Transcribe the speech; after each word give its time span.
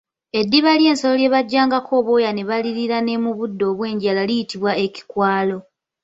Eddiba 0.39 0.71
ly'ensolo 0.81 1.15
lye 1.21 1.31
bajjangako 1.35 1.91
obwoya 1.99 2.29
ne 2.33 2.43
balirya 2.49 2.97
ne 3.03 3.15
mu 3.23 3.31
budde 3.37 3.63
obw'enjala 3.71 4.21
liyitibwa 4.29 4.71
Ekikwalo. 4.85 5.57